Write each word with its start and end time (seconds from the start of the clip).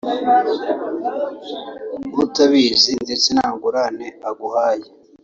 utabizi 2.23 2.91
ndetse 3.03 3.27
nta 3.35 3.47
ngurane 3.55 4.07
aguhaye 4.29 4.87